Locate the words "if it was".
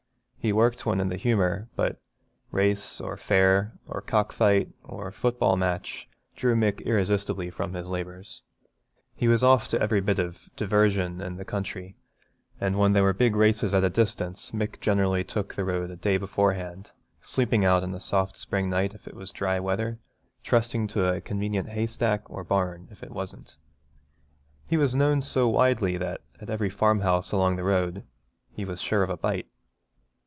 18.95-19.29